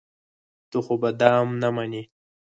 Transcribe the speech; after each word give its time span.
ته 0.69 0.77
خو 0.85 0.93
به 1.01 1.09
دام 1.19 1.47
نه 1.61 1.69
منې. 1.75 2.03